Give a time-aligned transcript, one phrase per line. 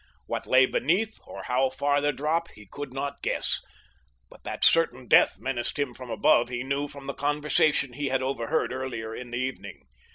[0.25, 3.61] What lay beneath or how far the drop he could not guess,
[4.31, 8.23] but that certain death menaced him from above he knew from the conversation he had
[8.23, 9.83] overheard earlier in the evening.